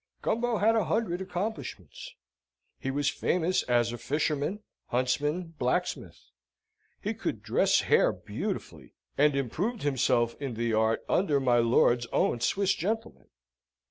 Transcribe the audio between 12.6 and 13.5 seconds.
gentleman.